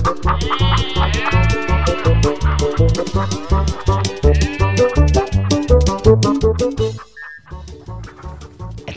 [0.00, 0.08] Eta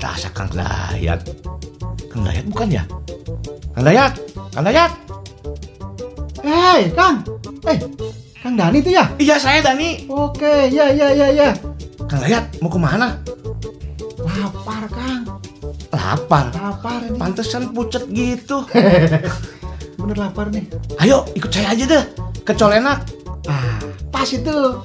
[0.08, 1.19] asa Kang Dayat.
[2.08, 2.87] Kang Dayat bukan ya?
[3.76, 4.15] Kang Dayat,
[4.55, 4.92] Kang Dayat.
[6.39, 7.20] Hei, Kang.
[7.67, 7.78] Eh,
[8.40, 9.04] Kang Dani itu ya?
[9.20, 10.08] Iya saya Dani.
[10.08, 11.51] Oke, ya, ya, ya, ya.
[12.08, 13.20] Kang Dayat mau ke mana?
[14.24, 15.28] Lapar, Kang.
[15.92, 16.48] Lapar.
[16.55, 17.20] Lapar ini.
[17.20, 18.63] Pantesan pucet gitu.
[20.04, 20.68] Bener lapar nih.
[21.00, 22.04] Ayo ikut saya aja deh
[22.44, 23.08] ke Colenak.
[23.48, 23.80] Ah,
[24.12, 24.84] pas itu.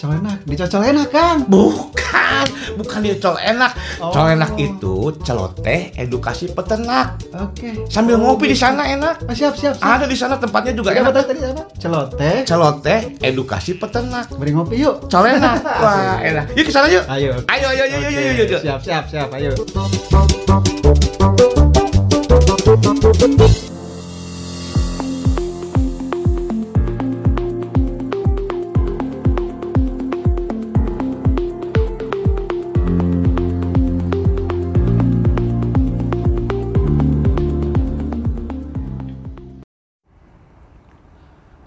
[0.00, 1.44] Colenak, dicocol enak, Kang.
[1.44, 2.46] Bukan,
[2.80, 3.76] bukan di Colenak.
[4.00, 4.08] Oh.
[4.08, 7.20] Colenak itu celoteh edukasi peternak.
[7.36, 7.84] Oke.
[7.84, 8.64] Sambil Oh, ngopi di gitu.
[8.64, 9.28] sana enak.
[9.28, 9.84] Ah, siap, siap, siap.
[9.84, 11.20] Ada di sana tempatnya juga apa enak.
[11.20, 11.62] tadi apa?
[11.76, 12.36] Celoteh.
[12.48, 14.32] Celoteh edukasi peternak.
[14.40, 15.04] Beri ngopi yuk.
[15.04, 15.60] Colenak.
[15.84, 16.56] Wah, enak.
[16.56, 17.04] Yuk ke sana yuk.
[17.04, 17.36] Ayo.
[17.44, 18.58] Ayo, ayo, ayo, Oke, ayo, ayo, ayo.
[18.64, 19.28] Siap, siap, siap.
[19.36, 19.52] Ayo.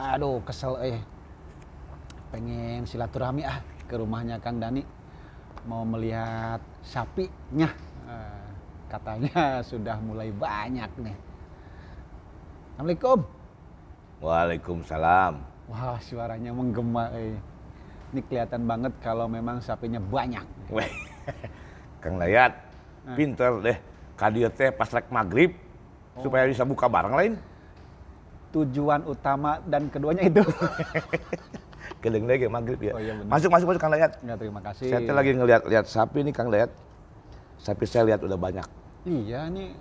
[0.03, 0.99] Aduh, kesel eh.
[2.27, 4.83] Pengen silaturahmi ah ke rumahnya Kang Dani.
[5.63, 7.71] Mau melihat sapinya.
[8.03, 8.47] Eh,
[8.91, 9.39] katanya
[9.71, 11.15] sudah mulai banyak nih.
[12.75, 13.19] Assalamualaikum.
[14.19, 15.33] Waalaikumsalam.
[15.71, 17.39] Wah, suaranya menggema eh.
[18.11, 20.43] Ini kelihatan banget kalau memang sapinya banyak.
[20.69, 20.91] Weh,
[22.03, 22.51] Kang Dayat,
[23.03, 23.15] Nah.
[23.15, 23.77] pinter deh.
[24.19, 25.51] Kadia teh pas rek maghrib
[26.21, 27.33] supaya bisa buka barang lain.
[28.53, 30.45] Tujuan utama dan keduanya itu.
[32.03, 32.93] Deh kayak maghrib ya.
[32.93, 33.31] Oh, iya bener.
[33.31, 34.11] masuk masuk masuk Kang Dayat.
[34.19, 34.87] Enggak terima kasih.
[34.91, 36.71] Saya lagi ngeliat-liat sapi nih Kang Dayat.
[37.57, 38.67] Sapi saya lihat udah banyak.
[39.03, 39.71] Iya nih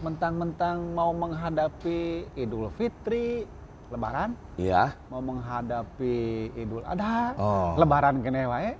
[0.00, 3.44] mentang-mentang mau menghadapi Idul Fitri,
[3.92, 4.96] Lebaran, Iya.
[5.10, 6.16] mau menghadapi
[6.56, 7.76] Idul Adha, Oh.
[7.76, 8.72] Lebaran kene wae.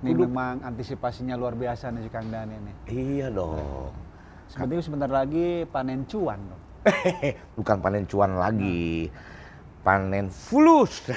[0.00, 2.74] Ini Kudu- memang antisipasinya luar biasa nih Kang Dani nih.
[2.88, 3.92] Iya dong.
[4.48, 6.62] Sebenarnya sebentar lagi panen cuan dong.
[7.58, 9.10] Bukan panen cuan lagi.
[9.80, 11.08] Panen fulus.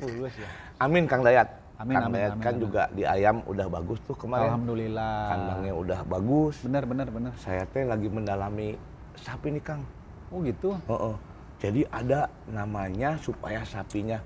[0.00, 0.48] Fulus ya.
[0.84, 1.48] amin Kang Dayat.
[1.76, 2.62] Amin, Kang amin, Dayat amin, kan amin.
[2.64, 4.48] juga di ayam udah bagus tuh kemarin.
[4.48, 5.16] Alhamdulillah.
[5.28, 6.54] Kandangnya udah bagus.
[6.64, 7.32] Bener bener bener.
[7.36, 8.76] Saya teh lagi mendalami
[9.20, 9.82] sapi nih Kang.
[10.32, 10.72] Oh gitu.
[10.88, 11.16] Heeh.
[11.56, 14.20] Jadi ada namanya supaya sapinya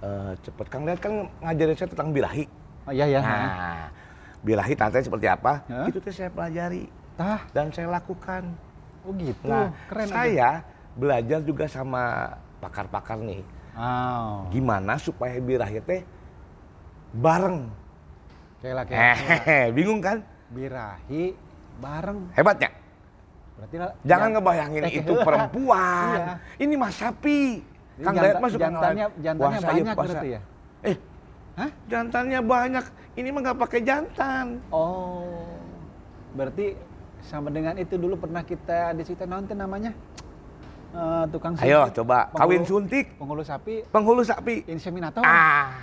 [0.00, 0.66] eh, cepet.
[0.72, 2.44] Kang Dayat kan ngajarin saya tentang birahi.
[2.84, 3.20] Oh iya ya.
[3.20, 3.88] Nah,
[4.44, 5.64] birahi tante seperti apa?
[5.68, 5.88] Hah?
[5.88, 6.84] Itu teh saya pelajari
[7.16, 7.40] Tah.
[7.56, 8.52] dan saya lakukan.
[9.04, 9.46] Oh gitu.
[9.46, 10.08] Nah, Keren.
[10.08, 10.14] aja.
[10.16, 10.50] saya
[10.96, 12.34] belajar juga sama
[12.64, 13.44] pakar-pakar nih.
[13.76, 14.48] Oh.
[14.48, 16.00] Gimana supaya birahi teh
[17.12, 17.68] bareng.
[18.64, 18.98] Kayak kayak.
[18.98, 20.24] Hehehe, bingung kan?
[20.48, 21.36] Birahi
[21.78, 22.32] bareng.
[22.32, 22.70] Hebatnya.
[23.54, 26.16] Berarti Jangan jan- ngebayangin eh, itu perempuan.
[26.16, 26.34] Iya.
[26.64, 27.40] Ini mah sapi.
[27.94, 30.02] Jadi Kang Dayat mah suka jantannya jantannya yuk, banyak puasa.
[30.10, 30.40] berarti ya?
[30.82, 30.96] Eh,
[31.54, 31.70] Hah?
[31.86, 32.84] jantannya banyak.
[33.14, 34.46] Ini mah nggak pakai jantan.
[34.74, 35.46] Oh.
[36.34, 36.74] Berarti
[37.24, 39.92] sama dengan itu dulu pernah kita di situ nonton namanya
[40.94, 44.62] Eh, tukang Ayo suntik, coba penghulu- kawin suntik, penghulu sapi penghulu sapi.
[44.64, 45.26] inseminator.
[45.26, 45.74] Ah,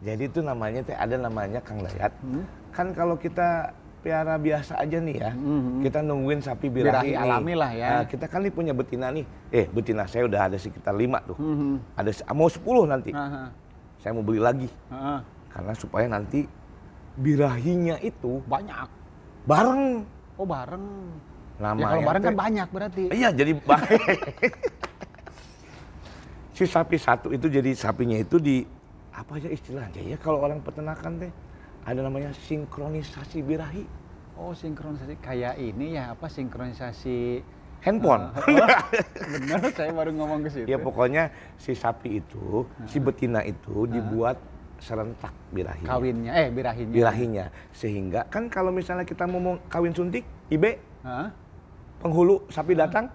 [0.00, 2.16] jadi itu namanya teh ada namanya Kang Dayat.
[2.18, 2.40] Hmm.
[2.72, 5.84] Kan kalau kita piara biasa aja nih ya, Mhm.
[5.84, 7.88] kita nungguin sapi Birahi birahi, alami lah ya.
[7.92, 9.28] Nah, kita kan nih punya betina nih.
[9.52, 11.36] Eh, betina saya udah ada sekitar lima tuh.
[11.36, 11.92] Mhm.
[11.92, 13.12] Ada se- mau 10 nanti.
[13.12, 13.52] Aha,
[14.00, 15.20] Saya mau beli lagi aha.
[15.46, 16.48] karena supaya nanti
[17.14, 18.88] birahinya itu Banyak.
[19.44, 20.86] bareng Oh bareng.
[21.60, 21.78] namanya.
[21.78, 23.02] ya kalau bareng kan banyak berarti.
[23.12, 23.78] Iya, jadi ba-
[26.56, 28.64] si sapi satu itu jadi sapinya itu di
[29.12, 31.32] apa aja istilahnya ya kalau orang peternakan teh
[31.84, 33.84] ada namanya sinkronisasi birahi
[34.32, 37.44] Oh sinkronisasi kayak ini ya apa sinkronisasi
[37.84, 38.32] handphone.
[38.48, 38.68] Eh, oh,
[39.36, 40.66] bener saya baru ngomong ke situ.
[40.70, 41.28] ya pokoknya
[41.60, 44.40] si sapi itu, si betina itu dibuat
[44.82, 45.86] serentak birahi.
[45.86, 46.90] Kawinnya, eh birahinya.
[46.92, 51.30] Birahinya sehingga kan kalau misalnya kita mau kawin suntik, ibe Hah?
[52.02, 53.06] penghulu sapi datang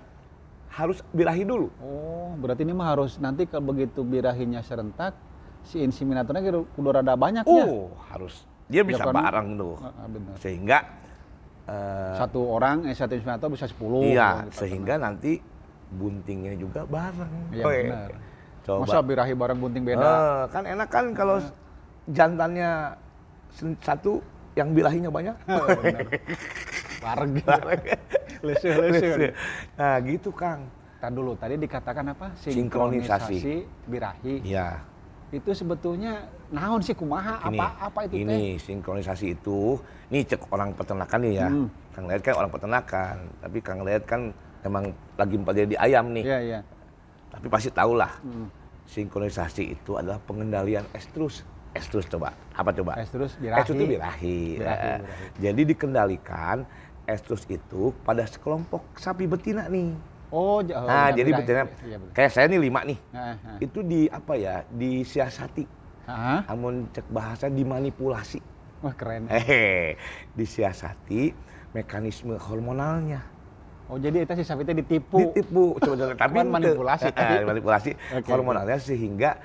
[0.72, 1.68] harus birahi dulu.
[1.83, 5.12] Oh, berarti ini mah harus nanti kalau begitu birahinya serentak,
[5.68, 7.65] si inseminatornya kira udah rada banyak ya.
[7.68, 9.12] Oh, harus dia bisa kan?
[9.12, 9.75] bareng tuh.
[9.83, 10.33] Ah, ah, benar.
[10.39, 10.77] Sehingga
[11.68, 14.07] eh, Satu orang, eh satu inseminator bisa 10.
[14.07, 14.63] iya, gitu.
[14.63, 15.44] sehingga nanti
[15.92, 17.51] buntingnya juga bareng.
[17.51, 18.09] Iya benar.
[18.68, 18.84] Coba.
[18.84, 20.04] Masa birahi bareng bunting beda?
[20.04, 21.40] Eh, kan enak kan kalau
[22.12, 23.00] jantannya
[23.56, 24.19] sen- satu
[24.60, 25.36] yang birahinya banyak.
[27.04, 27.48] Bareng gitu.
[28.44, 29.31] Lesuh, lesuh.
[29.80, 30.68] nah, gitu Kang.
[30.98, 32.34] Tar dulu, tadi dikatakan apa?
[32.42, 33.64] Sinkronisasi.
[33.86, 34.42] birahi.
[34.44, 34.81] Iya.
[35.30, 37.38] Itu sebetulnya naon sih kumaha?
[37.48, 38.24] Ini, apa apa itu teh?
[38.25, 39.78] ini sinkronisasi itu,
[40.10, 41.48] ini cek orang peternakan nih ya.
[41.54, 41.68] Hmm.
[41.94, 44.22] Kang Lihat kan orang peternakan, tapi Kang Lihat kan
[44.66, 46.24] emang lagi empelajari di ayam nih.
[46.25, 46.60] Iya, iya.
[47.31, 48.12] Tapi pasti tahulah.
[48.24, 48.47] Hmm.
[48.88, 51.44] Sinkronisasi itu adalah pengendalian estrus.
[51.75, 52.31] Estrus coba.
[52.56, 52.95] Apa coba?
[52.97, 53.59] Estrus birahi.
[53.62, 54.39] Estrus itu birahi.
[54.57, 55.25] Birahi, Eh, birahi.
[55.44, 56.57] Jadi dikendalikan
[57.03, 59.91] estrus itu pada sekelompok sapi betina nih.
[60.27, 61.39] Oh, oh, nah, birahi, jadi birahi.
[61.44, 63.00] betina Iya, kayak saya nih lima nih.
[63.12, 63.57] Nah, nah.
[63.59, 64.63] Itu di apa ya?
[64.71, 65.63] Disiasati.
[66.07, 66.47] Hah?
[66.47, 68.39] Amun cek bahasa dimanipulasi.
[68.80, 69.27] Wah, keren.
[69.27, 70.00] Hehe,
[70.31, 71.35] disiasati
[71.75, 73.21] mekanisme hormonalnya.
[73.88, 75.31] Oh, jadi itu si sapi itu ditipu.
[75.31, 79.39] Ditipu sebenarnya tapi Cuman manipulasi ke- eh, manipulasi Oke, hormonalnya sehingga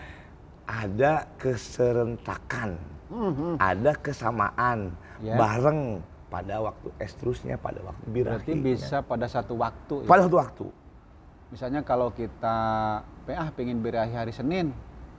[0.62, 2.70] ada keserentakan,
[3.08, 3.58] Mhm.
[3.58, 4.90] ada kesamaan
[5.20, 5.38] Ya.
[5.38, 8.40] bareng pada waktu estrusnya, pada waktu birahi.
[8.40, 10.02] Berarti bisa pada satu waktu.
[10.02, 10.08] ya?
[10.08, 10.66] pada satu waktu.
[11.52, 12.56] Misalnya kalau kita
[13.22, 14.72] PA pengen birahi hari Senin,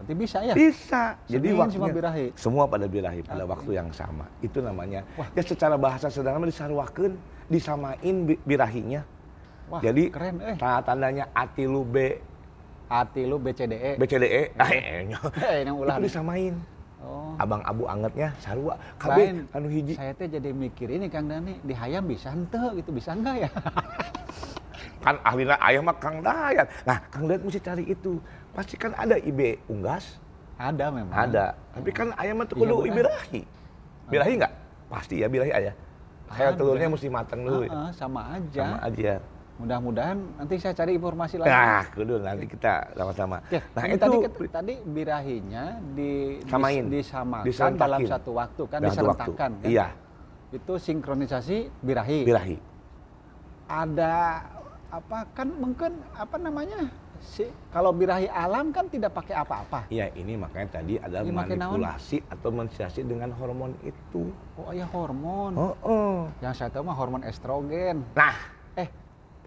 [0.03, 0.53] berarti bisa ya?
[0.53, 1.03] Bisa.
[1.31, 2.27] Jadi waktunya semua birahi.
[2.35, 4.27] semua pada birahi pada waktu yang sama.
[4.43, 5.07] Itu namanya.
[5.31, 7.15] Ya secara bahasa sederhana disarwakeun,
[7.47, 9.01] disamain bi- birahinya.
[9.71, 10.59] Wah, Jadi keren eh.
[10.59, 12.19] tanda tandanya atilu B
[12.93, 13.97] Ati lu BCDE.
[13.97, 15.07] BCDE ah, eh,
[15.65, 15.97] yang ulah.
[15.97, 16.53] itu disamain.
[17.01, 17.33] Oh.
[17.41, 19.97] Abang abu angetnya sarua kabeh anu hiji.
[19.97, 23.49] Saya teh jadi mikir ini Kang Dani, di hayam bisa ente gitu, bisa enggak ya?
[25.03, 26.69] Kan ahlina ayam mah Kang Dayat.
[26.87, 28.21] Nah, Kang Dayat mesti cari itu.
[28.53, 30.21] Pasti kan ada IB unggas,
[30.55, 31.09] Ada memang.
[31.11, 31.57] ada.
[31.73, 32.93] Tapi kan ayam mah tuh Iya, kudu benar.
[32.93, 33.41] birahi.
[34.07, 34.53] Birahi enggak?
[34.87, 35.73] Pasti ya birahi ayah.
[36.29, 37.65] Kayak telurnya mesti matang dulu.
[37.65, 37.69] ya.
[37.69, 38.61] Heeh, sama aja.
[38.63, 39.13] Sama aja.
[39.53, 41.49] Mudah-mudahan nanti saya cari informasi lagi.
[41.49, 43.37] Nah, kudu nanti kita sama-sama.
[43.47, 44.17] Nah, itu tadi
[44.49, 45.63] tadi birahinya
[45.93, 46.83] di Samain.
[46.89, 47.81] dis- disamakan Diserentakin.
[47.81, 49.31] dalam satu waktu kan dalam waktu.
[49.33, 49.51] kan.
[49.61, 49.87] Iya,
[50.49, 52.19] Itu sinkronisasi birahi.
[52.23, 52.57] birahi.
[53.65, 54.41] Ada
[54.89, 56.81] apa kan mungkin apa namanya?
[57.23, 57.41] Si,
[57.71, 59.87] kalau birahi alam kan tidak pakai apa-apa.
[59.87, 61.33] Iya, ini makanya tadi ada naon?
[61.33, 64.27] manipulasi atau mensiasati dengan hormon itu.
[64.53, 65.55] Oh, ya hormon.
[65.55, 66.17] Oh, oh.
[66.37, 68.03] Yang saya tahu mah hormon estrogen.
[68.11, 68.35] Nah,
[68.75, 68.91] Eh,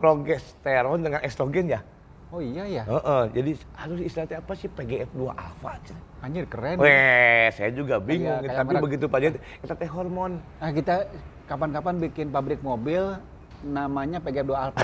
[0.01, 1.81] progesteron dengan estrogen ya.
[2.27, 2.83] oh iya ya.
[2.85, 5.79] Heeh, jadi aduh istilahnya apa sih PGF2 alpha.
[6.19, 6.77] Anjir keren.
[6.77, 8.83] Weh, saya juga bingung, Kayak- kayak tapi merek.
[8.83, 10.33] begitu Pak Jet, kita teh hormon.
[10.57, 11.07] Nah, kita
[11.45, 13.15] kapan-kapan bikin pabrik mobil
[13.65, 14.81] namanya PG2 Alpha.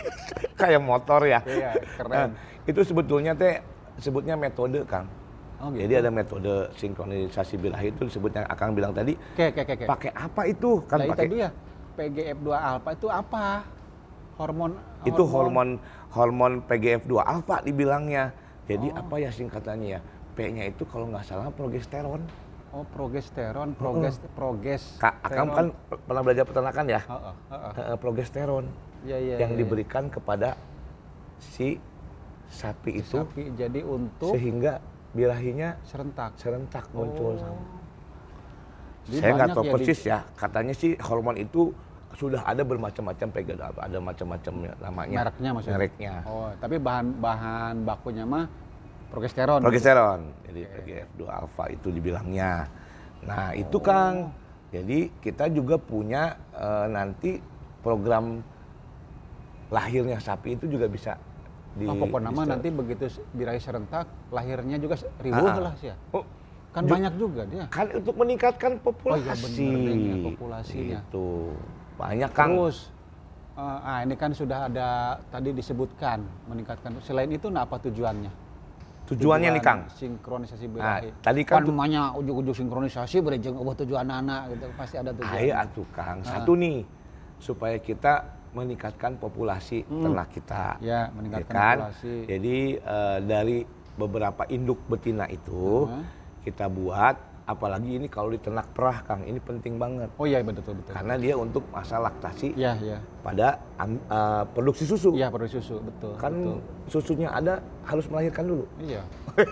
[0.60, 1.40] Kayak motor ya.
[1.46, 2.10] Iya, keren.
[2.10, 2.26] Nah,
[2.66, 3.62] itu sebetulnya teh
[4.00, 5.06] sebutnya metode, Kang.
[5.60, 5.84] Oh gitu.
[5.84, 9.84] Jadi ada metode sinkronisasi birahi itu disebutnya Akang bilang tadi, Oke, oke, oke.
[9.84, 10.80] pakai apa itu?
[10.88, 11.48] Kan Nah, itu pakai dia.
[12.00, 13.44] PGF2 alpha itu apa?
[14.40, 14.72] Hormon
[15.04, 15.76] itu hormon
[16.16, 18.32] hormon PGF2 alpha dibilangnya.
[18.64, 20.00] Jadi apa ya singkatannya ya?
[20.32, 22.24] P-nya itu kalau nggak salah progesteron.
[22.70, 24.82] Oh, progesteron, proges proges.
[24.96, 25.66] Kak, Akang kan
[26.06, 27.00] pernah belajar peternakan ya?
[27.02, 27.72] Heeh, heeh.
[27.82, 28.64] Eh, progesteron
[29.02, 29.36] Iya, iya.
[29.42, 29.58] yang iya.
[29.58, 30.54] diberikan kepada
[31.42, 31.82] si
[32.46, 34.78] sapi itu Sapi jadi untuk sehingga
[35.10, 36.38] birahinya serentak.
[36.38, 37.34] serentak muncul.
[37.34, 37.58] Oh.
[39.10, 40.18] Jadi Saya nggak tahu ya di- persis ya.
[40.38, 41.74] Katanya sih hormon itu
[42.14, 43.26] sudah ada bermacam-macam
[43.80, 45.16] ada macam-macam namanya.
[45.26, 45.74] Mereknya maksudnya.
[45.74, 46.14] Mereknya.
[46.22, 48.46] Oh, tapi bahan bahan bakunya mah
[49.10, 49.60] progesteron.
[49.60, 50.20] Progesteron.
[50.46, 52.70] Jadi PGF2 alpha itu dibilangnya.
[53.22, 53.82] Nah, itu Oh.
[53.82, 54.16] Kang.
[54.70, 56.22] Jadi kita juga punya
[56.52, 57.42] eh, nanti
[57.80, 58.38] program
[59.68, 61.18] lahirnya sapi itu juga bisa
[61.72, 65.62] di Oh, pokoknya mah di- nanti begitu birahi serentak, lahirnya juga se- ribuh Ah, ah.
[65.62, 65.96] lah sih ya.
[66.10, 66.26] Oh,
[66.70, 67.66] Kan ju- banyak juga dia.
[67.68, 69.18] kan untuk meningkatkan populasi.
[69.20, 70.98] Oh iya, bener deh, ya, populasinya.
[71.04, 71.26] Itu
[71.96, 72.50] banyak Kang.
[72.52, 72.78] Terus,
[73.54, 74.88] eh, ah ini kan sudah ada
[75.28, 76.90] tadi disebutkan meningkatkan.
[77.00, 78.30] Selain itu, nah apa tujuannya?
[79.10, 79.80] Tujuannya nih Kang.
[79.90, 81.10] Sinkronisasi Nah, birahi.
[81.18, 85.34] tadi kan kan namanya ujuk-ujuk sinkronisasi berejeng ubah tujuan anak gitu pasti ada tujuan.
[85.34, 86.22] Ayo atuh Kang.
[86.22, 86.86] Satu nih
[87.42, 88.22] supaya kita
[88.54, 90.78] meningkatkan populasi ternak kita.
[90.78, 91.76] Ya, meningkatkan kan?
[91.82, 92.14] populasi.
[92.30, 93.58] Jadi eh, dari
[93.98, 96.04] beberapa induk betina itu Heeh.
[96.46, 97.18] kita buat
[97.50, 100.06] apalagi ini kalau di ternak perah Kang, ini penting banget.
[100.14, 100.94] Oh iya betul betul.
[100.94, 102.98] Karena dia untuk masa laktasi Iya iya.
[103.26, 105.10] pada eh, produksi susu.
[105.18, 106.14] Iya perlu susu betul.
[106.14, 106.58] Kan betul.
[106.86, 108.64] susunya ada harus melahirkan dulu.
[108.78, 109.02] Iya.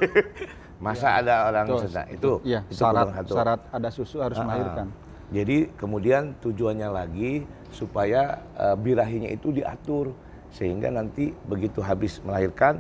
[0.79, 1.91] Masa ada orang Betul.
[1.91, 3.35] sedang itu Iya, itu syarat satu.
[3.35, 4.47] syarat ada susu harus ah.
[4.47, 4.87] melahirkan.
[5.35, 7.33] Jadi kemudian tujuannya lagi
[7.75, 10.15] supaya eh, birahinya itu diatur
[10.55, 12.79] sehingga nanti begitu habis melahirkan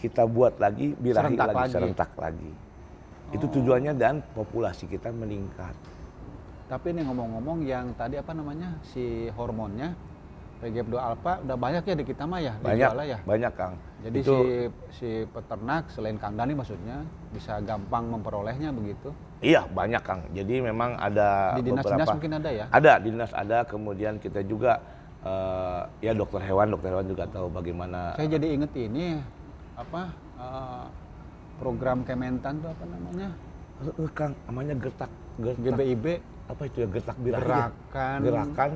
[0.00, 1.72] kita buat lagi birahi Serentak lagi, lagi.
[1.76, 2.50] serentak lagi.
[3.32, 5.72] Itu tujuannya dan populasi kita meningkat.
[6.64, 9.92] Tapi ini ngomong-ngomong yang tadi apa namanya si hormonnya
[10.64, 13.18] PGF2 alpha udah banyak ya di kita mah ya Banyak, dijualnya ya.
[13.20, 13.74] banyak Kang.
[14.00, 14.48] Jadi itu si
[14.96, 17.04] si peternak selain Kang Dani maksudnya
[17.36, 19.12] bisa gampang memperolehnya begitu.
[19.44, 20.24] iya banyak Kang.
[20.32, 22.64] Jadi memang ada Di dinas-dinas beberapa mungkin ada ya.
[22.72, 24.80] Ada di dinas ada, kemudian kita juga
[25.20, 29.20] eh, ya dokter hewan, dokter hewan juga tahu bagaimana Saya jadi inget ini
[29.76, 30.02] apa
[30.40, 30.84] eh,
[31.56, 33.28] program Kementan tuh apa namanya?
[33.84, 36.06] Eh, Kang, namanya gertak, gertak GBIB
[36.44, 37.48] apa itu ya gertak birahi ya?
[37.48, 38.70] gerakan gerakan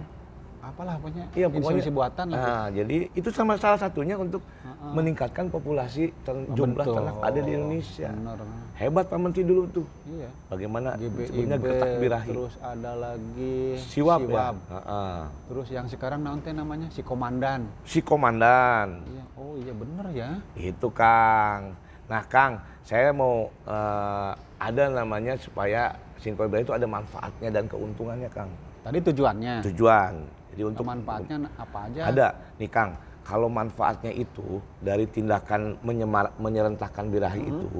[0.59, 2.39] apalah pokoknya Iya, pokoknya inseminasi buatan lah.
[2.43, 4.93] Nah, jadi itu sama salah satunya untuk Heeh.
[4.93, 6.95] meningkatkan populasi ter- jumlah Betul.
[6.99, 8.11] ternak ada di Indonesia.
[8.11, 8.39] Bener.
[8.75, 9.87] Hebat Pak Menteri dulu tuh.
[10.05, 10.29] Iya.
[10.51, 12.29] Bagaimana sebenarnya gertak birahi.
[12.29, 14.29] terus ada lagi Siwap, ya.
[14.29, 14.57] Siwap.
[14.69, 15.19] Heeh.
[15.47, 17.61] Terus yang sekarang nanti namanya si komandan.
[17.87, 19.07] Si komandan.
[19.07, 19.25] Iya.
[19.39, 20.31] Oh iya bener ya.
[20.53, 21.79] Itu Kang.
[22.09, 28.27] Nah Kang, saya mau eh, ada namanya supaya Sinko Birahi itu ada manfaatnya dan keuntungannya
[28.33, 28.51] Kang.
[28.83, 29.55] Tadi tujuannya.
[29.71, 30.15] Tujuan.
[30.51, 32.01] Jadi untuk manfaatnya apa aja?
[32.09, 32.27] Ada
[32.59, 37.53] nih Kang, kalau manfaatnya itu dari tindakan menyemar, menyerentakkan birahi Hmm.
[37.61, 37.71] itu,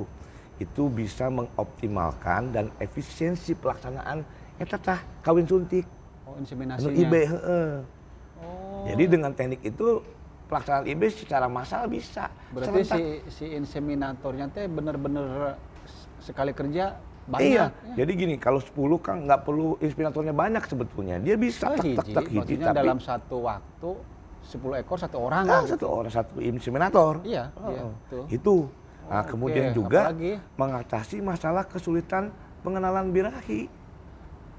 [0.61, 4.23] itu bisa mengoptimalkan dan efisiensi pelaksanaan
[4.61, 5.89] eta tah kawin suntik.
[6.29, 6.93] Oh Anu inseminasinya.
[6.93, 7.71] IB heeh.
[8.39, 8.85] Oh.
[8.87, 10.05] Jadi dengan teknik itu
[10.49, 12.33] pelaksanaan IB secara massal bisa.
[12.51, 12.99] Berarti serentak.
[12.99, 15.55] si si inseminatornya teh bener-bener
[16.19, 16.97] sekali kerja
[17.29, 17.45] banyak.
[17.45, 17.95] Iya, ya?
[18.05, 18.73] jadi gini, kalau 10
[19.05, 21.21] kan nggak perlu inspiratornya banyak sebetulnya.
[21.21, 23.91] Dia bisa Oh, tek tek hiji, tek hiji, maksudnya tapi dalam satu waktu
[24.49, 25.63] 10 ekor satu orang ah, kan?
[25.69, 27.21] satu orang satu inseminator.
[27.21, 28.23] Iya, Oh, iya, betul.
[28.33, 28.57] Itu.
[29.09, 30.33] Nah, Oke, kemudian juga apalagi?
[30.57, 32.33] mengatasi masalah kesulitan
[32.65, 33.69] pengenalan birahi.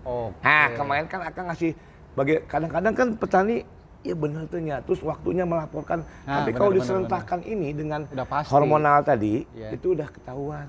[0.06, 0.42] Oke.
[0.46, 1.74] Nah, kemarin kan akan ngasih
[2.14, 3.66] bagi kadang-kadang kan petani
[4.00, 6.08] ya benar tuh ya, terus waktunya melaporkan.
[6.24, 8.52] Nah, Tapi kalau diserentakkan ini dengan Udah pasti.
[8.52, 9.76] hormonal tadi, Iya.
[9.76, 10.68] itu udah ketahuan.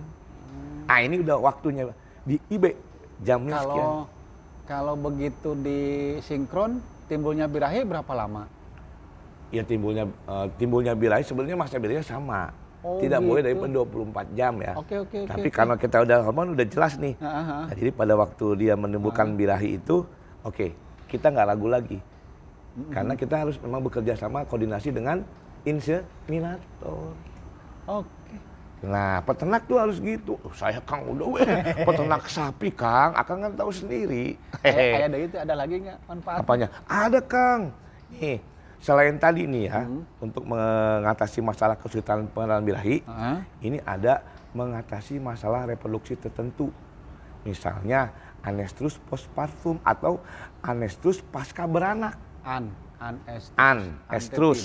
[0.90, 1.86] Nah, ini udah waktunya
[2.26, 2.74] di IB
[3.22, 3.70] jamnya sekian.
[3.70, 3.94] Kalau
[4.66, 8.46] kalau begitu disinkron timbulnya birahi berapa lama?
[9.50, 12.50] Ya timbulnya eh, timbulnya birahi sebenarnya masa birahinya sama.
[12.80, 13.84] Oh, Tidak boleh dari gitu.
[13.84, 14.72] 24 jam ya.
[14.72, 15.28] Oke oke oke.
[15.28, 15.52] Tapi oke.
[15.52, 17.12] karena kita udah hormon udah jelas nih.
[17.20, 17.62] Ah, ah, ah.
[17.68, 20.08] Nah, jadi pada waktu dia menemukan birahi itu,
[20.40, 20.72] oke,
[21.04, 21.98] kita nggak ragu lagi.
[22.88, 25.20] Karena kita harus memang bekerja sama koordinasi dengan
[25.68, 27.12] inseminator.
[27.84, 28.34] Oke.
[28.80, 30.40] Nah, peternak tuh harus gitu.
[30.40, 31.44] Oh, saya Kang udah weh,
[31.88, 34.40] peternak sapi Kang, akan kan tahu sendiri.
[34.64, 36.38] Kayak ada itu ada lagi nggak manfaat?
[36.40, 36.68] Apanya?
[36.88, 37.76] Ada Kang.
[38.08, 38.40] Nih,
[38.80, 39.84] selain tadi nih ya,
[40.16, 44.24] untuk mengatasi masalah kesulitan pengenalan birahi, Ah, ini ada
[44.56, 46.72] mengatasi masalah reproduksi tertentu.
[47.44, 50.24] Misalnya anestrus postpartum atau
[50.64, 52.16] anestrus pasca beranak.
[52.42, 52.64] An
[52.98, 53.56] an estrus.
[53.56, 53.78] An,
[54.08, 54.60] estrus.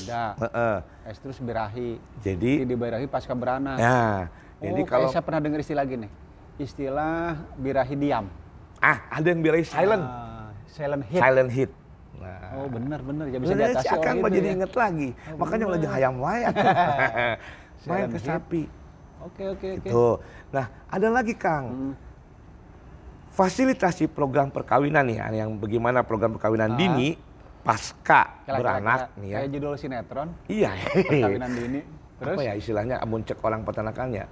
[1.05, 1.95] Estrus birahi.
[2.19, 3.77] Jadi, Jadi birahi pasca beranak.
[3.77, 4.27] ya,
[4.59, 6.07] jadi oh, kalau kayak saya pernah dengar istilah gini.
[6.55, 8.25] Istilah birahi diam.
[8.77, 11.19] ah ada yang birahi silent, Ah, silent hit.
[11.19, 11.71] silent hit.
[12.15, 14.55] Nah, Oh benar benar ya bisa Bener, diatasi si orang itu jadi ya.
[14.55, 15.09] inget lagi.
[15.11, 16.63] Oh, Makanya lagi hayam wae atuh.
[17.87, 18.63] Main ke sapi.
[19.21, 19.83] Oke oke oke.
[19.83, 20.07] Gitu.
[20.49, 21.65] Nah, ada lagi Kang.
[21.65, 21.93] Hmm.
[23.29, 26.77] Fasilitasi program perkawinan nih, yang bagaimana program perkawinan Ah.
[26.77, 27.19] dini
[27.65, 29.37] pasca Kira-kira- beranak kira- nih ya.
[29.37, 30.71] Kayak judul sinetron Iya.
[30.93, 31.81] perkawinan dini.
[32.15, 34.25] Terus Apa ya istilahnya amun cek orang peternakan ya.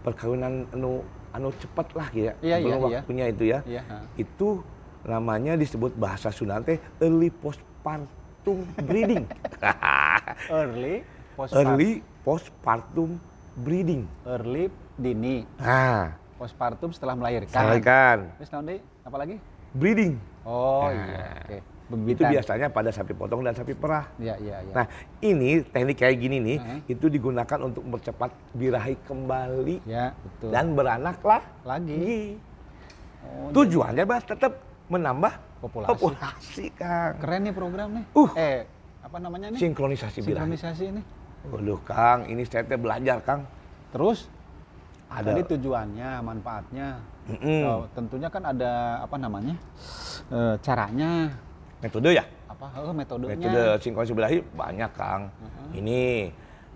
[0.00, 2.32] Perkawinan anu anu cepat lah ya.
[2.40, 2.96] Iya, Belum iya, iya.
[2.96, 3.58] waktunya itu ya.
[3.66, 3.82] Iya.
[4.16, 4.62] Itu
[5.02, 9.26] namanya disebut bahasa Sunda teh early postpartum breeding.
[10.50, 11.02] early
[11.34, 11.58] postpartum.
[11.66, 11.90] early
[12.22, 13.10] postpartum
[13.56, 14.02] breeding.
[14.24, 17.50] early dini Nah, postpartum setelah melahirkan.
[17.50, 19.36] sampaikan Terus nanti apa lagi?
[19.72, 20.14] breeding.
[20.42, 21.26] Oh Nah, iya.
[21.42, 21.58] Oke.
[21.58, 22.30] Itu Bebitan.
[22.30, 24.06] biasanya pada sapi potong dan sapi perah.
[24.14, 24.74] Iya iya iya.
[24.78, 24.86] Nah,
[25.18, 26.78] ini teknik kayak gini nih, Heeh.
[26.94, 30.54] itu digunakan untuk mempercepat birahi kembali ya betul.
[30.54, 32.38] dan beranaklah lagi.
[33.20, 34.52] Oh, Tujuannya bah tetap
[34.86, 35.88] menambah Populasi.
[35.90, 37.18] populasi, Kang.
[37.18, 38.04] Keren nih program nih.
[38.14, 38.30] Uh.
[38.38, 38.62] Eh
[39.02, 39.58] apa namanya nih?
[39.58, 40.46] Sinkronisasi birahi.
[40.46, 41.02] Sinkronisasi ini.
[41.50, 43.48] Waduh, Kang, ini saya teh belajar, Kang.
[43.90, 44.30] Terus
[45.10, 47.02] Ada tadi tujuannya, manfaatnya.
[47.26, 47.62] Mm-mm.
[47.66, 49.58] Oh, tentunya kan ada apa namanya?
[50.30, 51.34] Eh, caranya
[51.80, 52.24] metode ya?
[52.60, 52.84] apa?
[52.84, 53.32] Oh, metodenya.
[53.32, 55.32] Metode sinkronisasi birahi banyak, Kang.
[55.72, 56.28] Ini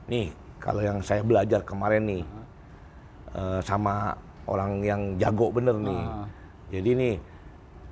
[0.08, 2.23] nih kalau yang saya belajar kemarin nih
[3.37, 4.16] eh, sama
[4.49, 6.02] orang yang jago bener nih.
[6.08, 6.26] Ah.
[6.73, 7.14] Jadi nih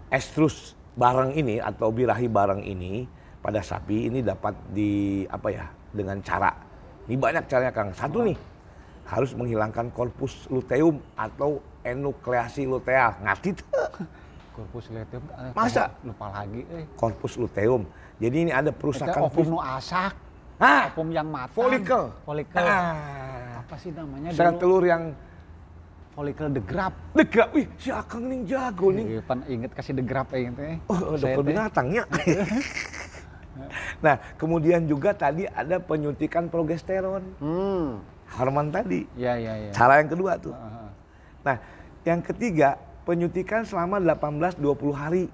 [0.09, 3.05] estrus barang ini atau birahi barang ini
[3.45, 6.53] pada sapi ini dapat di apa ya dengan cara
[7.09, 7.93] ini banyak caranya Kang.
[7.93, 8.37] Satu nih
[9.05, 13.21] harus menghilangkan korpus luteum atau enukleasi luteal.
[13.21, 13.69] Ngerti tuh?
[14.53, 15.25] Korpus luteum.
[15.33, 15.85] eh, Masa?
[16.05, 16.61] Lupa lagi.
[16.69, 16.85] Eh.
[16.95, 17.83] Korpus luteum.
[18.21, 20.13] Jadi ini ada perusakan ovum nu asak,
[20.61, 21.57] Ah, ovum yang matang.
[21.57, 22.13] Folikel.
[22.23, 22.61] Folikel.
[22.63, 25.17] Nah, Apa sih namanya sel telur yang
[26.13, 26.93] Folikel degrap.
[27.17, 27.49] degak.
[27.57, 29.17] Wih, si Akang nih jago nih.
[29.17, 30.77] Iya, Pan inget kasih degrap ya ya.
[30.87, 32.05] Oh, Saya dokter binatangnya.
[34.05, 37.25] nah, kemudian juga tadi ada penyuntikan progesteron.
[37.41, 38.05] Hmm.
[38.37, 39.09] Hormon tadi.
[39.17, 39.71] Iya iya iya.
[39.73, 40.53] Cara yang kedua tuh.
[40.53, 40.89] Heeh.
[41.43, 41.57] Nah,
[42.05, 44.59] yang ketiga, penyuntikan selama 18-20
[44.93, 45.25] hari.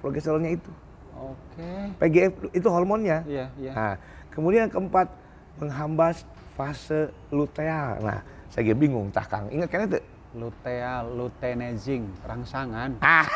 [0.00, 0.70] Progesteronnya itu.
[1.12, 1.92] Oke.
[1.98, 3.20] PGF itu hormonnya.
[3.24, 3.72] Iya iya.
[3.72, 3.94] Nah,
[4.32, 5.12] kemudian yang keempat,
[5.56, 8.00] menghambas fase luteal.
[8.00, 9.48] Nah, saya juga bingung, tah Kang.
[9.48, 10.00] Ingat kan itu?
[10.30, 12.94] lutea lutenezing rangsangan.
[13.02, 13.26] Ah,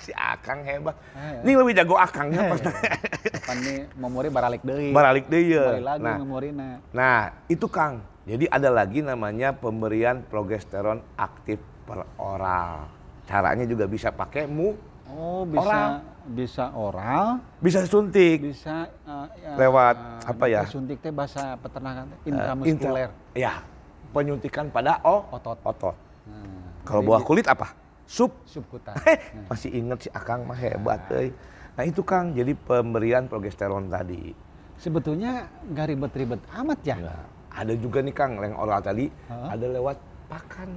[0.00, 0.96] si Akang hebat.
[1.12, 4.88] Eh, Ini lebih jago Akangnya pas Apa nih memori baralik deui.
[4.88, 5.76] balik deh ya.
[5.76, 6.68] Balik lagi Nah, memorina.
[6.96, 8.00] nah, itu Kang.
[8.24, 12.88] Jadi ada lagi namanya pemberian progesteron aktif per oral.
[13.30, 14.74] Caranya juga bisa pakai mu,
[15.06, 15.90] Oh, bisa Oral.
[16.28, 17.26] bisa oral,
[17.58, 18.42] bisa suntik.
[18.44, 20.62] bisa eh, ya, Lewat, eh, apa ya?
[20.64, 23.10] Suntik teh bahasa peternakan Eh, intramuskuler.
[23.10, 23.62] intra- Ya,
[24.10, 25.58] penyuntikan pada oh, Otot.
[25.60, 25.94] otot.
[26.26, 27.74] Nah, Kalau buah kulit apa?
[28.02, 28.34] Sup.
[28.44, 28.98] subkutan.
[29.02, 31.30] Heh, masih inget si Akang mah hebat euy.
[31.72, 34.34] Nah itu Kang, jadi pemberian progesteron tadi.
[34.76, 36.98] Sebetulnya nggak ribet-ribet amat ya.
[36.98, 39.54] Nah, ada juga nih Kang, yang oral tadi, Hah?
[39.54, 39.96] ada lewat
[40.26, 40.70] pakan.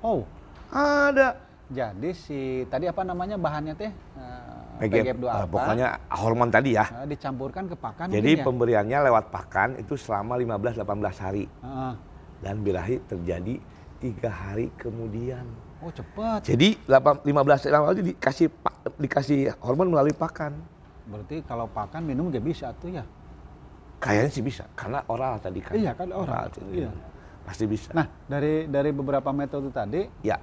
[0.00, 0.24] Oh,
[0.68, 1.51] Ada.
[1.72, 3.88] Jadi si tadi apa namanya bahannya teh?
[3.88, 5.48] Eh, PGF, PGF2 eh, alpha.
[5.48, 6.84] pokoknya hormon tadi ya.
[7.02, 8.44] eh, dicampurkan ke pakan Jadi ya?
[8.44, 11.44] pemberiannya lewat pakan itu selama 15-18 hari.
[11.48, 11.94] Heeh.
[12.42, 13.54] Dan birahi terjadi
[14.02, 15.46] tiga hari kemudian.
[15.82, 16.46] Oh cepat.
[16.46, 18.46] Jadi 8 15 hari lalu dikasih
[18.98, 20.58] dikasih hormon melalui pakan.
[21.06, 23.04] Berarti kalau pakan minum gak bisa tuh ya?
[24.02, 25.74] Kayaknya sih bisa karena oral tadi kan.
[25.78, 26.50] Iya, kan oral.
[26.50, 26.90] jadi Iya.
[27.42, 27.90] Pasti bisa.
[27.94, 30.38] Nah dari dari beberapa metode tadi ya,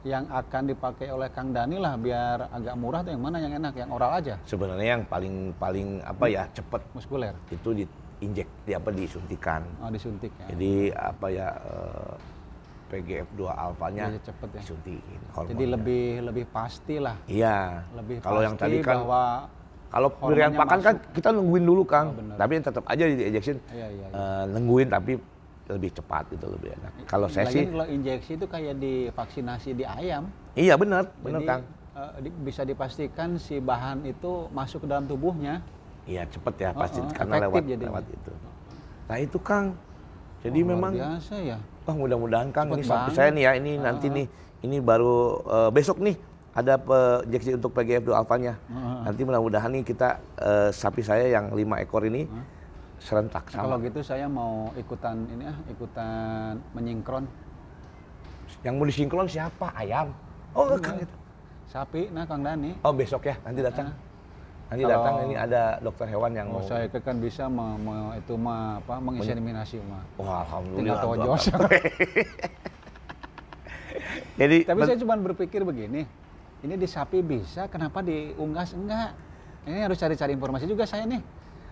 [0.00, 3.72] yang akan dipakai oleh Kang Dani lah biar agak murah tuh yang mana yang enak?
[3.76, 8.88] Yang oral aja, sebenarnya yang paling paling apa ya cepet muskuler, itu diinjek di apa
[8.88, 9.62] disuntikan.
[9.78, 10.46] oh, disuntik ya.
[10.56, 12.14] Jadi apa ya eh,
[12.90, 14.60] PGF2 alfanya Jadi cepet ya.
[14.64, 15.20] disuntikin.
[15.20, 15.68] Jadi hormonnya.
[15.76, 17.84] lebih lebih pasti lah, Iya.
[17.92, 19.22] lebih Kalau yang tadi kan bahwa
[19.90, 21.12] kalau pemberian pakan kan masuk.
[21.12, 22.06] kita nungguin dulu Kang.
[22.16, 24.16] Oh, tapi tetap aja di injection Iya, iya, iya.
[24.16, 25.12] eh, nungguin tapi
[25.70, 26.92] lebih cepat itu lebih enak.
[27.06, 30.26] Kalau saya sih kalau injeksi itu kayak di vaksinasi di ayam.
[30.52, 31.62] iya benar, benar Kang.
[31.92, 35.62] eh, di- bisa dipastikan si bahan itu masuk ke dalam tubuhnya.
[36.04, 37.86] Iya cepet ya pasti Oh, oh, karena lewat jadinya.
[37.88, 38.32] lewat itu.
[39.06, 39.66] Nah itu Kang.
[40.40, 41.58] Jadi Oh, luar memang biasa ya.
[41.80, 43.14] Wah mudah-mudahan Kang Cepet ini sapi banget.
[43.14, 43.82] saya nih ya ini Ah.
[43.84, 44.26] nanti nih
[44.60, 46.16] ini baru eh, besok nih
[46.50, 46.74] ada
[47.22, 48.58] injeksi untuk PGF2 alfanya.
[48.66, 49.06] Ah.
[49.06, 52.26] Nanti mudah-mudahan nih kita eh, sapi saya yang lima ekor ini
[53.00, 53.86] serentak Nah, kalau sama.
[53.88, 57.24] gitu saya mau ikutan ini ah, ikutan menyingkron
[58.60, 59.72] Yang mau disinkron siapa?
[59.72, 60.12] Ayam.
[60.52, 60.78] Oh Iya.
[60.78, 61.16] Kang itu.
[61.64, 62.10] sapi.
[62.10, 62.74] Nah, Kang Dani.
[62.80, 63.94] Oh besok ya nanti datang.
[64.66, 66.62] Nanti Kalau- datang ini ada dokter hewan yang Oh, mau.
[66.62, 70.02] saya kan bisa me- me- itu mah apa menginseminasi mah.
[70.14, 70.44] Wah
[70.76, 71.00] Tinggal alhamdulillah.
[71.00, 71.44] tojos.
[71.48, 71.70] Akang.
[74.36, 76.02] Jadi Tapi saya cuma berpikir begini,
[76.60, 79.12] ini di sapi bisa, kenapa di unggas enggak?
[79.62, 81.20] Ini harus cari-cari informasi juga saya nih.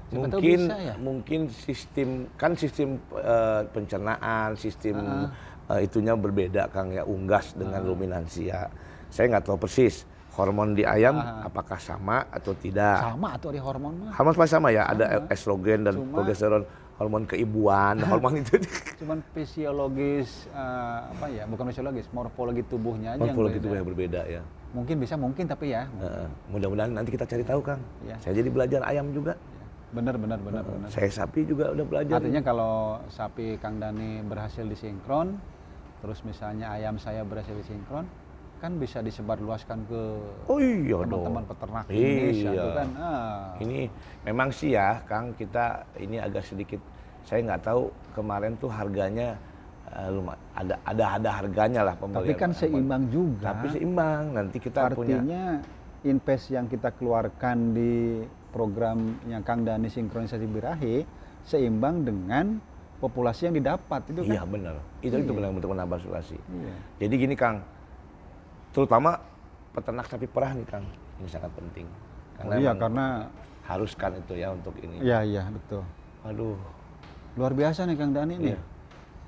[0.08, 0.94] Siapa mungkin bisa ya.
[0.96, 5.28] mungkin sistem kan sistem eh, pencernaan sistem
[5.66, 8.72] eh, itunya berbeda kang ya unggas dengan luminansia
[9.06, 13.92] saya nggak tahu persis hormon di ayam apakah sama atau tidak Sama atau di hormon
[13.98, 14.12] mah.
[14.14, 16.62] hormon pasti sama ya ada estrogen dan Cuma- progesteron
[16.94, 18.56] hormon keibuan hormon itu
[18.96, 24.42] Cuman fisiologis eh, apa ya, bukan fisiologis, morfologi tubuhnya aja yang morfologi yang berbeda ya
[24.68, 25.88] Mungkin bisa, mungkin tapi ya.
[25.90, 26.28] Heeh.
[26.48, 28.16] mudah-mudahan nanti kita cari tahu kang Ya.
[28.18, 29.32] saya jadi belajar ayam juga
[29.88, 30.88] Benar, benar, benar, benar.
[30.92, 35.32] saya sapi juga udah belajar Artinya kalau sapi Kang Dani berhasil disinkron,
[36.04, 38.04] terus misalnya ayam saya berhasil disinkron,
[38.60, 40.02] kan bisa disebarluaskan ke
[40.44, 42.52] oh iya teman-teman peternak Indonesia Iya.
[42.52, 42.88] itu kan.
[43.00, 43.44] Ah.
[43.56, 43.80] Ini
[44.28, 46.82] memang sih ya, Kang, kita ini agak sedikit
[47.24, 49.40] saya nggak tahu kemarin tuh harganya
[49.88, 50.10] eh,
[50.52, 52.36] ada ada ada harganya lah Tapi pembelian.
[52.36, 53.56] kan seimbang juga.
[53.56, 54.22] Tapi seimbang.
[54.36, 55.44] Nanti kita punya Artinya
[56.04, 61.04] invest yang kita keluarkan di program yang Kang Dani sinkronisasi birahi
[61.44, 62.58] seimbang dengan
[62.98, 64.50] populasi yang didapat itu Iya kan.
[64.50, 64.74] benar.
[65.00, 65.36] Itu itu Iya.
[65.38, 66.36] benar untuk menambah sulasi.
[66.36, 66.74] Iya.
[66.98, 67.62] Jadi gini Kang,
[68.74, 69.20] terutama
[69.70, 70.84] peternak sapi perah nih Kang,
[71.20, 71.86] ini sangat penting.
[72.38, 73.26] Oh iya karena
[73.66, 75.02] haruskan itu ya untuk ini.
[75.02, 75.82] iya iya betul.
[76.26, 76.58] Aduh.
[77.38, 78.54] Luar biasa nih Kang Dani nih.
[78.54, 78.60] Iya.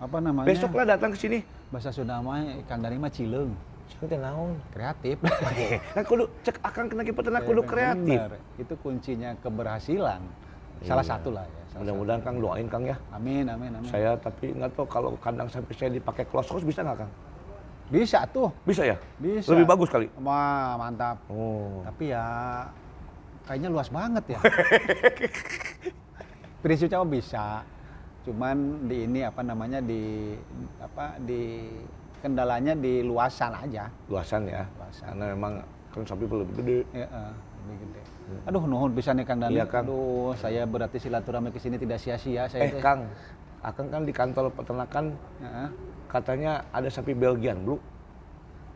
[0.00, 0.48] Apa namanya?
[0.48, 1.40] Besok lah datang ke sini.
[1.70, 2.18] bahasa Sunda
[2.66, 3.54] Kang Dani mah cileung,
[3.98, 4.54] Kita naon.
[4.70, 5.16] kreatif.
[5.96, 8.18] Kan kudu cek akan kena peternak kudu kreatif.
[8.20, 8.38] Bener.
[8.56, 10.22] Itu kuncinya keberhasilan.
[10.86, 11.12] Salah Iya.
[11.12, 11.60] satu lah ya.
[11.76, 12.96] Mudah-mudahan Kang doain Kang ya.
[13.12, 13.90] Amin amin amin.
[13.90, 17.12] Saya tapi nggak tahu kalau kandang sapi saya dipakai close house bisa nggak Kang?
[17.90, 18.48] Bisa tuh.
[18.62, 18.96] Bisa ya?
[19.18, 19.50] Bisa.
[19.50, 20.06] Lebih bagus kali.
[20.22, 21.18] Wah, mantap.
[21.26, 21.82] Oh.
[21.82, 22.24] Tapi ya
[23.44, 24.40] kayaknya luas banget ya.
[26.62, 27.66] Prinsipnya bisa.
[28.22, 30.34] Cuman di ini apa namanya di
[30.78, 31.66] apa di
[32.20, 33.88] kendalanya di luasan aja.
[34.06, 34.62] Luasan ya.
[34.78, 35.06] Luasan.
[35.12, 35.52] Karena memang
[35.90, 36.78] kan sapi lebih gede.
[36.94, 37.32] Ya, eh,
[37.66, 38.02] lebih gede.
[38.46, 39.58] Aduh, nuhun bisa nih Kang Dani.
[39.58, 39.84] Iya, Kang.
[39.88, 42.62] Aduh, saya berarti silaturahmi ke sini tidak sia-sia saya.
[42.62, 42.82] Eh teh.
[42.84, 43.10] Kang,
[43.60, 45.12] Akang kan di kantor peternakan
[45.44, 45.68] Heeh.
[46.08, 47.76] katanya ada sapi Belgian, Bro.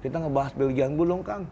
[0.04, 1.48] Kita ngebahas Belgian dong, Kang.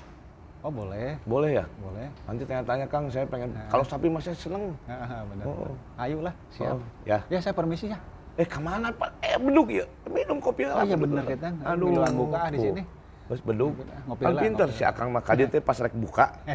[0.62, 1.16] Oh, boleh.
[1.24, 1.64] Boleh ya?
[1.80, 2.06] Boleh.
[2.28, 4.76] Nanti tanya-tanya Kang, saya pengen kalau sapi masih seneng.
[4.84, 5.44] Heeh, benar.
[5.48, 5.74] Oh.
[5.96, 6.76] Ayolah, siap.
[6.76, 7.24] Oh, ya.
[7.32, 7.98] Ya, saya permisi ya
[8.40, 9.12] eh ke mana pak?
[9.20, 9.84] Eh beduk ya?
[10.08, 11.88] Minum kopi lah oh, iya bener kita aduh.
[11.92, 12.82] bilang buka di sini.
[13.28, 13.72] Terus beduk.
[14.08, 16.32] Ngopi kan pinter si akang mah kadin teh pas rek buka.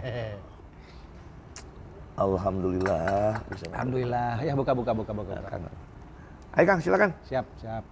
[2.18, 3.46] Alhamdulillah.
[3.78, 4.42] Alhamdulillah.
[4.42, 5.70] Ya buka buka buka buka, akang
[6.58, 7.14] Ayo Kang silakan.
[7.30, 7.86] Siap siap.